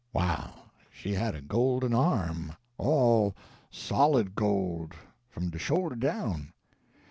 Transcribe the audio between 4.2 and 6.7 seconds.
gold, fum de shoulder down.